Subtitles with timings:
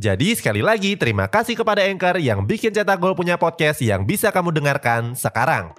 [0.00, 4.32] Jadi sekali lagi terima kasih kepada Anchor yang bikin Cetak Gol punya podcast yang bisa
[4.32, 5.76] kamu dengarkan sekarang.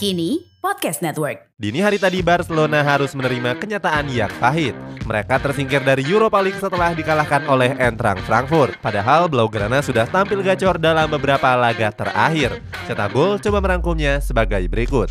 [0.00, 1.48] Kini Podcast Network.
[1.56, 4.76] Dini hari tadi Barcelona harus menerima kenyataan yang pahit.
[5.08, 8.76] Mereka tersingkir dari Europa League setelah dikalahkan oleh Eintracht Frankfurt.
[8.84, 12.60] Padahal Blaugrana sudah tampil gacor dalam beberapa laga terakhir.
[12.84, 15.08] Cetak Gol coba merangkumnya sebagai berikut.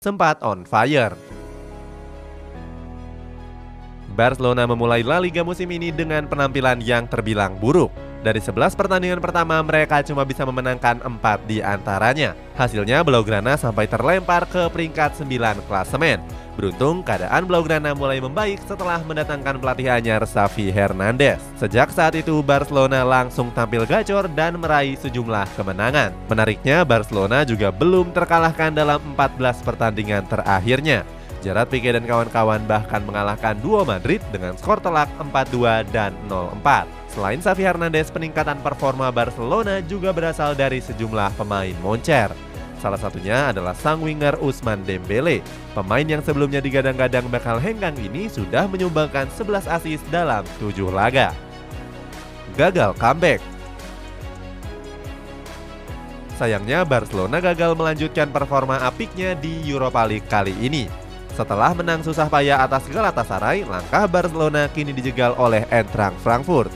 [0.00, 1.33] Sempat on fire.
[4.14, 7.90] Barcelona memulai La Liga musim ini dengan penampilan yang terbilang buruk.
[8.24, 12.32] Dari 11 pertandingan pertama, mereka cuma bisa memenangkan 4 di antaranya.
[12.56, 16.24] Hasilnya, Blaugrana sampai terlempar ke peringkat 9 klasemen.
[16.56, 21.42] Beruntung, keadaan Blaugrana mulai membaik setelah mendatangkan pelatih anyar Xavi Hernandez.
[21.60, 26.16] Sejak saat itu, Barcelona langsung tampil gacor dan meraih sejumlah kemenangan.
[26.30, 31.04] Menariknya, Barcelona juga belum terkalahkan dalam 14 pertandingan terakhirnya.
[31.44, 36.88] Gerard Pique dan kawan-kawan bahkan mengalahkan duo Madrid dengan skor telak 4-2 dan 0-4.
[37.12, 42.32] Selain Xavi Hernandez, peningkatan performa Barcelona juga berasal dari sejumlah pemain moncer.
[42.80, 45.44] Salah satunya adalah sang winger Usman Dembele.
[45.76, 51.36] Pemain yang sebelumnya digadang-gadang bakal hengkang ini sudah menyumbangkan 11 asis dalam 7 laga.
[52.56, 53.40] Gagal comeback
[56.34, 61.03] Sayangnya Barcelona gagal melanjutkan performa apiknya di Europa League kali ini.
[61.34, 66.70] Setelah menang susah payah atas Galatasaray, langkah Barcelona kini dijegal oleh Eintracht Frankfurt.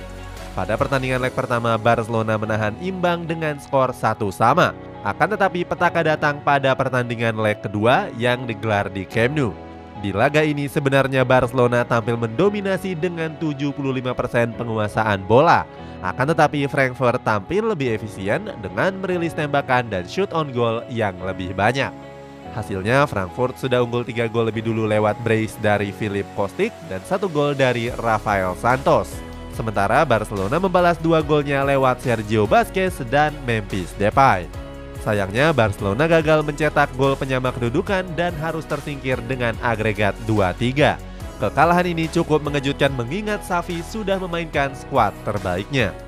[0.59, 4.75] Pada pertandingan leg pertama, Barcelona menahan imbang dengan skor satu sama.
[5.07, 9.55] Akan tetapi petaka datang pada pertandingan leg kedua yang digelar di Camp Nou.
[10.03, 15.63] Di laga ini sebenarnya Barcelona tampil mendominasi dengan 75% penguasaan bola.
[16.03, 21.55] Akan tetapi Frankfurt tampil lebih efisien dengan merilis tembakan dan shoot on goal yang lebih
[21.55, 22.08] banyak.
[22.59, 27.31] Hasilnya Frankfurt sudah unggul 3 gol lebih dulu lewat brace dari Philip Kostic dan satu
[27.31, 29.15] gol dari Rafael Santos.
[29.55, 34.51] Sementara Barcelona membalas dua golnya lewat Sergio Busquets dan Memphis Depay.
[35.07, 40.99] Sayangnya Barcelona gagal mencetak gol penyama kedudukan dan harus tersingkir dengan agregat 2-3.
[41.39, 46.08] Kekalahan ini cukup mengejutkan mengingat Xavi sudah memainkan skuad terbaiknya.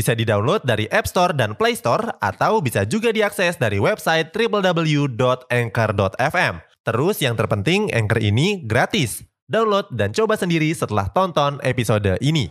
[0.00, 6.54] Bisa di-download dari App Store dan Play Store atau bisa juga diakses dari website www.anchor.fm.
[6.88, 9.20] Terus yang terpenting Anchor ini gratis.
[9.44, 12.48] Download dan coba sendiri setelah tonton episode ini.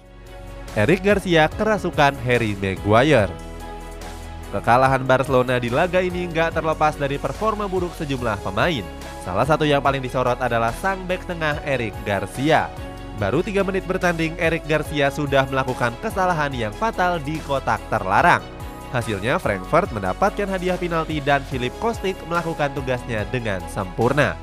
[0.77, 3.33] Eric Garcia kerasukan Harry Maguire.
[4.53, 8.85] Kekalahan Barcelona di laga ini nggak terlepas dari performa buruk sejumlah pemain.
[9.25, 12.69] Salah satu yang paling disorot adalah sang bek tengah Eric Garcia.
[13.17, 18.45] Baru 3 menit bertanding, Eric Garcia sudah melakukan kesalahan yang fatal di kotak terlarang.
[18.89, 24.33] Hasilnya Frankfurt mendapatkan hadiah penalti dan Philip Kostic melakukan tugasnya dengan sempurna.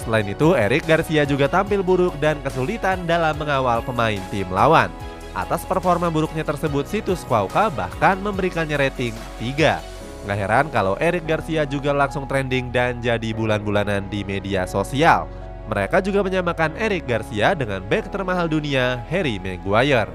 [0.00, 4.92] Selain itu, Eric Garcia juga tampil buruk dan kesulitan dalam mengawal pemain tim lawan.
[5.34, 9.80] Atas performa buruknya tersebut, situs Quauka bahkan memberikannya rating 3.
[10.24, 15.28] Gak heran kalau Eric Garcia juga langsung trending dan jadi bulan-bulanan di media sosial.
[15.64, 20.12] Mereka juga menyamakan Eric Garcia dengan bek termahal dunia Harry Maguire.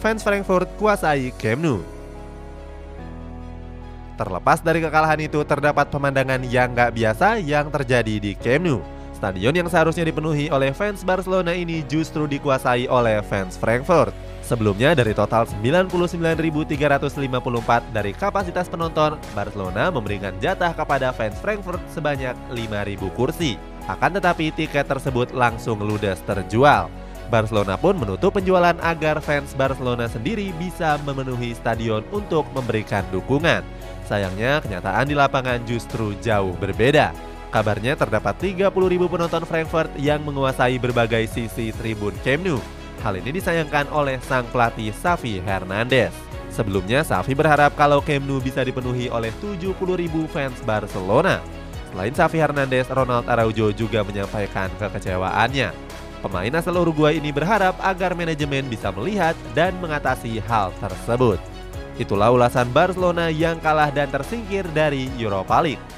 [0.00, 1.80] Fans Frankfurt kuasai Camp Nou.
[4.16, 8.80] Terlepas dari kekalahan itu, terdapat pemandangan yang gak biasa yang terjadi di Camp Nou.
[9.16, 14.12] Stadion yang seharusnya dipenuhi oleh fans Barcelona ini justru dikuasai oleh fans Frankfurt.
[14.44, 23.16] Sebelumnya dari total 99.354 dari kapasitas penonton, Barcelona memberikan jatah kepada fans Frankfurt sebanyak 5.000
[23.16, 23.56] kursi.
[23.88, 26.92] Akan tetapi tiket tersebut langsung ludes terjual.
[27.26, 33.66] Barcelona pun menutup penjualan agar fans Barcelona sendiri bisa memenuhi stadion untuk memberikan dukungan.
[34.06, 37.10] Sayangnya, kenyataan di lapangan justru jauh berbeda.
[37.56, 38.68] Kabarnya terdapat 30.000
[39.08, 42.60] penonton Frankfurt yang menguasai berbagai sisi tribun Camp Nou.
[43.00, 46.12] Hal ini disayangkan oleh sang pelatih Xavi Hernandez.
[46.52, 49.72] Sebelumnya, Xavi berharap kalau Camp Nou bisa dipenuhi oleh 70.000
[50.28, 51.40] fans Barcelona.
[51.88, 55.72] Selain Xavi Hernandez, Ronald Araujo juga menyampaikan kekecewaannya.
[56.20, 61.40] Pemain asal Uruguay ini berharap agar manajemen bisa melihat dan mengatasi hal tersebut.
[61.96, 65.95] Itulah ulasan Barcelona yang kalah dan tersingkir dari Europa League.